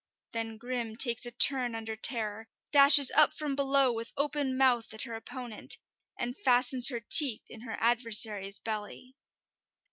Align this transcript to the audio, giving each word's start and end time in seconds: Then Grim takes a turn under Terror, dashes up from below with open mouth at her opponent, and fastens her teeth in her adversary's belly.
Then 0.31 0.57
Grim 0.57 0.95
takes 0.95 1.27
a 1.27 1.31
turn 1.31 1.75
under 1.75 1.95
Terror, 1.95 2.47
dashes 2.71 3.11
up 3.13 3.35
from 3.35 3.55
below 3.55 3.93
with 3.93 4.13
open 4.17 4.57
mouth 4.57 4.91
at 4.95 5.03
her 5.03 5.13
opponent, 5.15 5.77
and 6.17 6.35
fastens 6.35 6.87
her 6.89 7.01
teeth 7.01 7.43
in 7.51 7.61
her 7.61 7.77
adversary's 7.79 8.57
belly. 8.57 9.13